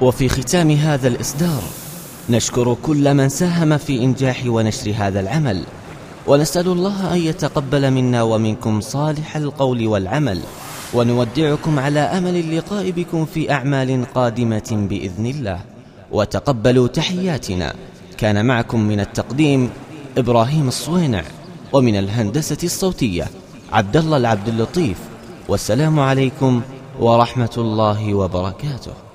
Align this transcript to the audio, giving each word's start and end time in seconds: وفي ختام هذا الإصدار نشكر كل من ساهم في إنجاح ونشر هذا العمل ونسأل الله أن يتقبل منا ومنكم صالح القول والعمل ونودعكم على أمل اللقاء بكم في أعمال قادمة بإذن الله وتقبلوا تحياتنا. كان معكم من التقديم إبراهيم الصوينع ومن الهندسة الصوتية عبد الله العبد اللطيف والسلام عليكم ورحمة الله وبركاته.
وفي 0.00 0.28
ختام 0.28 0.70
هذا 0.70 1.08
الإصدار 1.08 1.62
نشكر 2.30 2.76
كل 2.82 3.14
من 3.14 3.28
ساهم 3.28 3.76
في 3.76 4.04
إنجاح 4.04 4.42
ونشر 4.46 4.94
هذا 4.96 5.20
العمل 5.20 5.62
ونسأل 6.26 6.68
الله 6.68 7.14
أن 7.14 7.18
يتقبل 7.18 7.90
منا 7.90 8.22
ومنكم 8.22 8.80
صالح 8.80 9.36
القول 9.36 9.86
والعمل 9.86 10.40
ونودعكم 10.94 11.78
على 11.78 12.00
أمل 12.00 12.36
اللقاء 12.36 12.90
بكم 12.90 13.24
في 13.24 13.52
أعمال 13.52 14.04
قادمة 14.14 14.86
بإذن 14.90 15.26
الله 15.26 15.60
وتقبلوا 16.12 16.88
تحياتنا. 16.88 17.74
كان 18.18 18.46
معكم 18.46 18.80
من 18.80 19.00
التقديم 19.00 19.70
إبراهيم 20.18 20.68
الصوينع 20.68 21.22
ومن 21.72 21.98
الهندسة 21.98 22.58
الصوتية 22.64 23.26
عبد 23.72 23.96
الله 23.96 24.16
العبد 24.16 24.48
اللطيف 24.48 24.98
والسلام 25.48 26.00
عليكم 26.00 26.62
ورحمة 27.00 27.54
الله 27.58 28.14
وبركاته. 28.14 29.07